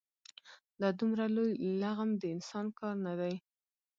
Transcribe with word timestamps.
دا 0.81 0.89
دومره 0.99 1.25
لوی 1.35 1.51
لغم 1.81 2.09
د 2.21 2.23
انسان 2.35 2.65
کار 2.79 2.95
نه 3.05 3.13
دی. 3.19 3.33